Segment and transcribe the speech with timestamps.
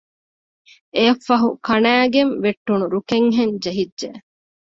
[0.95, 4.09] އެއަށްފަހު ކަނައިގެން ވެއްޓުނު ރުކެއްހެން ޖެހިއްޖެ